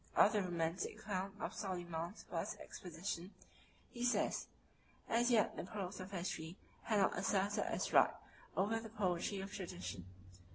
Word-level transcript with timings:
Of 0.15 0.31
the 0.33 0.41
romantic 0.41 0.97
account 0.97 1.35
of 1.39 1.53
Soliman's 1.53 2.23
first 2.27 2.57
expedition, 2.59 3.35
he 3.91 4.03
says, 4.03 4.47
"As 5.07 5.29
yet 5.29 5.55
the 5.55 5.63
prose 5.63 5.99
of 5.99 6.09
history 6.09 6.57
had 6.85 6.97
not 6.97 7.15
asserted 7.15 7.65
its 7.71 7.93
right 7.93 8.15
over 8.57 8.79
the 8.79 8.89
poetry 8.89 9.41
of 9.41 9.53
tradition." 9.53 10.07